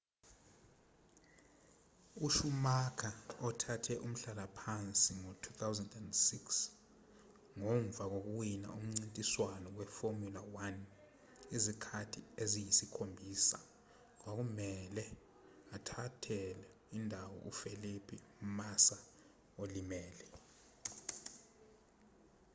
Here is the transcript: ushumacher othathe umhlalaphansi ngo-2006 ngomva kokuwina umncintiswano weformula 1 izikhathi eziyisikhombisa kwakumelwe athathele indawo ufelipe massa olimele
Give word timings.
ushumacher 2.25 3.15
othathe 3.47 3.93
umhlalaphansi 4.05 5.11
ngo-2006 5.21 6.35
ngomva 7.59 8.03
kokuwina 8.13 8.67
umncintiswano 8.79 9.67
weformula 9.77 10.41
1 10.69 11.55
izikhathi 11.55 12.21
eziyisikhombisa 12.43 13.59
kwakumelwe 14.19 15.05
athathele 15.77 16.65
indawo 16.97 17.37
ufelipe 17.51 18.15
massa 18.57 18.97
olimele 19.61 20.25